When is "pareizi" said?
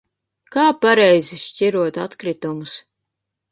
0.85-1.39